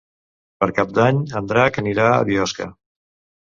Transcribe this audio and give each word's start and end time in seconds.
Per 0.63 0.69
Cap 0.77 0.95
d'Any 0.99 1.19
en 1.41 1.51
Drac 1.53 1.79
anirà 1.83 2.09
a 2.17 2.27
Biosca. 2.33 2.71